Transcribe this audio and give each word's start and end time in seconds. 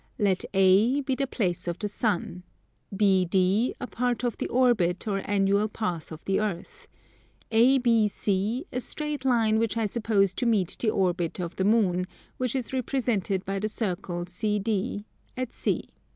Let 0.17 0.43
A 0.55 1.01
be 1.01 1.13
the 1.13 1.27
place 1.27 1.67
of 1.67 1.77
the 1.77 1.87
sun, 1.87 2.41
BD 2.91 3.75
a 3.79 3.85
part 3.85 4.23
of 4.23 4.35
the 4.37 4.47
orbit 4.47 5.07
or 5.07 5.19
annual 5.29 5.67
path 5.67 6.11
of 6.11 6.25
the 6.25 6.39
Earth: 6.39 6.87
ABC 7.51 8.65
a 8.73 8.79
straight 8.79 9.25
line 9.25 9.59
which 9.59 9.77
I 9.77 9.85
suppose 9.85 10.33
to 10.33 10.47
meet 10.47 10.75
the 10.79 10.89
orbit 10.89 11.39
of 11.39 11.55
the 11.55 11.65
Moon, 11.65 12.07
which 12.37 12.55
is 12.55 12.73
represented 12.73 13.45
by 13.45 13.59
the 13.59 13.69
circle 13.69 14.25
CD, 14.25 15.05
at 15.37 15.53
C. 15.53 15.83